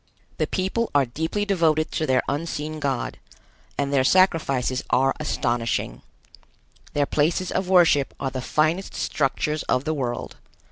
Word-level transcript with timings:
The 0.39 0.47
people 0.47 0.89
are 0.95 1.05
deeply 1.05 1.45
devoted 1.45 1.91
to 1.91 2.07
their 2.07 2.23
unseen 2.27 2.79
God, 2.79 3.19
and 3.77 3.93
their 3.93 4.03
sacrifices 4.03 4.83
are 4.89 5.13
astonishing. 5.19 6.01
Their 6.93 7.05
places 7.05 7.51
of 7.51 7.69
worship 7.69 8.15
are 8.19 8.31
the 8.31 8.41
finest 8.41 8.95
structures 8.95 9.61
of 9.69 9.83
the 9.83 9.93
world. 9.93 10.37